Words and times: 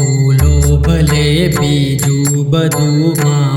ફૂલો 0.00 0.78
ભલે 0.78 1.24
બીજું 1.50 2.44
બધું 2.50 3.12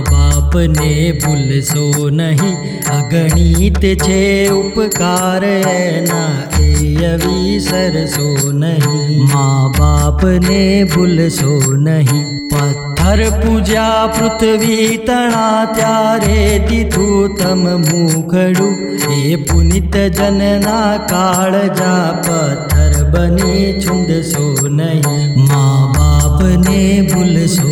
म 0.09 0.22
બાપને 0.52 1.12
ભૂલશો 1.14 2.10
નહીં 2.10 2.56
અગણિત 2.90 3.80
છે 3.98 4.21
ઉપકાર 4.50 5.44
એના 5.44 6.32
એ 6.61 7.12
વિસરશો 7.22 8.29
નહીં 8.54 9.25
મા 9.25 9.72
બાપને 9.79 10.61
ભૂલશો 10.86 11.54
નહીં 11.79 12.27
પથ્થર 12.50 13.22
પૂજ્યા 13.36 14.09
પૃથ્વી 14.11 14.88
તણા 15.00 15.61
ત્યારે 15.72 16.43
દીધું 16.66 17.36
તમ 17.36 17.64
મુખડું 17.84 18.75
એ 19.12 19.36
પુનિત 19.45 19.98
જનના 20.12 20.93
કાળજા 21.06 22.06
પથ્થર 22.20 22.94
બની 23.12 23.67
છુંદશો 23.80 24.48
નહીં 24.72 25.46
મા 25.46 25.79
બાપને 25.94 26.80
ભૂલશો 27.07 27.71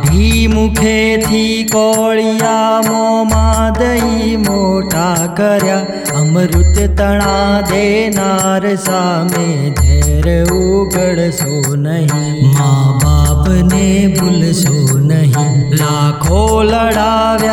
કાઢી 0.00 0.48
મુખેથી 0.48 1.64
કોળિયા 1.66 2.76
મોમાં 2.82 3.74
દહીં 3.74 4.44
મોટા 4.46 5.28
કર્યા 5.34 6.20
અમૃત 6.20 6.78
તણા 6.94 7.56
દેનાર 7.70 8.64
સામે 8.78 9.44
ઝેર 9.80 10.28
ઉગડશો 10.60 11.76
નહીં 11.82 12.40
મા 12.54 12.86
બાપને 13.02 13.84
ભૂલશો 14.14 14.76
નહીં 15.04 15.54
લાખો 15.76 16.40
લડાવ્યા 16.64 17.49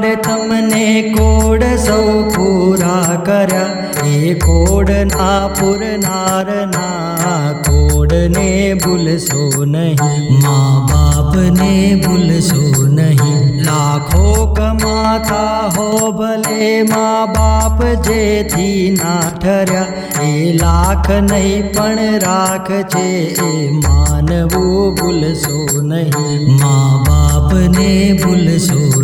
લાડ 0.00 0.04
તમને 0.22 1.12
કોડ 1.12 1.62
સૌ 1.78 2.04
પૂરા 2.34 3.16
કર્યા 3.24 4.10
એ 4.10 4.34
કોડ 4.44 4.90
ના 5.10 5.48
પૂરનારના 5.56 6.86
કોડને 7.66 8.46
ભૂલશો 8.82 9.44
નહીં 9.66 10.30
મા 10.44 10.72
બાપને 10.90 11.70
ભૂલશો 12.04 12.62
નહીં 12.90 13.42
લાખો 13.66 14.24
કમાતા 14.56 15.58
હો 15.76 15.88
ભલે 16.12 16.70
મા 16.84 17.20
બાપ 17.36 17.82
જેથી 18.08 18.78
ના 18.94 19.18
ઠર્યા 19.36 20.28
એ 20.28 20.32
લાખ 20.56 21.10
નહીં 21.24 21.70
પણ 21.70 22.18
રાખ 22.26 22.72
છે 22.94 23.06
એ 23.44 23.52
માનવું 23.80 24.96
ભૂલશો 24.96 25.84
નહીં 25.84 26.48
મા 26.56 26.90
બાપને 27.08 27.90
ભૂલશો 28.22 28.99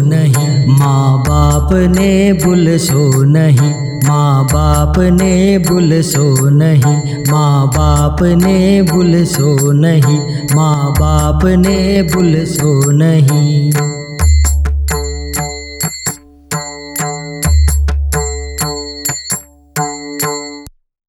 माँ 0.69 1.19
बाप 1.19 1.73
ने 1.73 2.33
बुल 2.33 2.77
सो 2.77 3.23
नहीं, 3.23 3.71
माँ 4.07 4.43
बाप 4.45 4.99
ने 4.99 5.57
बुल 5.57 6.01
सो 6.01 6.49
नहीं, 6.49 7.23
माँ 7.31 7.67
बाप 7.67 8.23
ने 8.23 8.81
बुल 8.81 9.23
सो 9.25 9.71
नहीं, 9.71 10.19
माँ 10.55 10.91
बाप 10.91 11.45
ने 11.45 12.01
बुल 12.03 12.43
सो 12.45 12.91
नहीं। 12.91 13.96